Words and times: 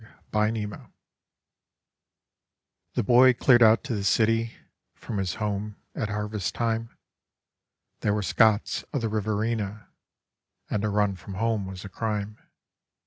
9 0.33 0.55
Autoplay 0.55 0.89
The 2.95 3.03
boy 3.03 3.33
cleared 3.35 3.61
out 3.61 3.83
to 3.83 3.93
the 3.93 4.03
city 4.03 4.53
from 4.95 5.19
his 5.19 5.35
home 5.35 5.75
at 5.93 6.09
harvest 6.09 6.55
time 6.55 6.97
They 7.99 8.09
were 8.09 8.23
Scots 8.23 8.81
of 8.93 9.01
the 9.01 9.09
Riverina, 9.09 9.89
and 10.71 10.81
to 10.81 10.89
run 10.89 11.17
from 11.17 11.35
home 11.35 11.67
was 11.67 11.85
a 11.85 11.89
crime. 11.89 12.39